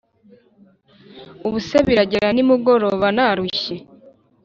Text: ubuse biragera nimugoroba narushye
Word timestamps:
ubuse 1.47 1.77
biragera 1.87 2.27
nimugoroba 2.33 3.07
narushye 3.15 3.75